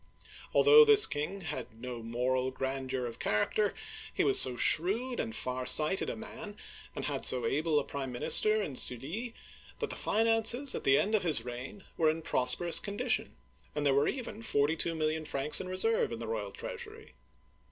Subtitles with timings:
[0.51, 3.71] Although this king had no moral grandeur of character,
[4.11, 6.57] he was so shrewd and far sighted a man,
[6.95, 9.35] and had so able a prime minister in Sully,
[9.77, 13.35] that the finances at the end of his reign were in prosperous condition,
[13.75, 17.13] and there were even forty two million francs in reserve in the royal treasury.